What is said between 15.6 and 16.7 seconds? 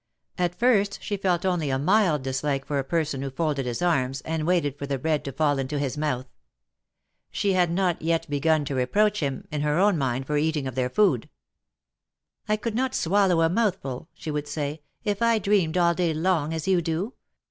all day long, as